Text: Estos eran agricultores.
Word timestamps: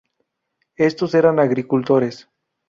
Estos 0.77 1.13
eran 1.13 1.37
agricultores. 1.39 2.27